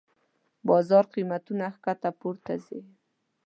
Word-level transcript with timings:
بازار 0.67 1.05
قېمتونه 1.13 1.67
کښته 1.83 2.09
پورته 2.19 2.53
ځي. 2.65 2.79